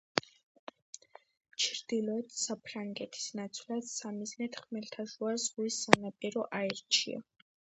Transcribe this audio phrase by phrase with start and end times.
[1.65, 7.25] ჩრდილოეთ საფრანგეთის ნაცვლად სამიზნედ ხმელთაშუა ზღვის სანაპირო აირჩა.